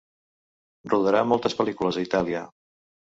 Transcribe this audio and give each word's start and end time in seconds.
Rodarà 0.93 1.21
moltes 1.31 1.55
pel·lícules 1.59 1.99
a 2.01 2.05
Itàlia. 2.07 2.43